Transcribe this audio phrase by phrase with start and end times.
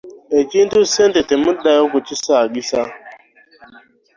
[0.41, 2.81] Ekintu ssente temuddayo kukisaagisa.